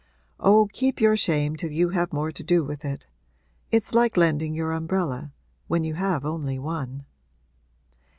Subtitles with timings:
[0.39, 3.05] 'Oh, keep your shame till you have more to do with it.
[3.71, 5.31] It's like lending your umbrella
[5.67, 7.05] when you have only one.'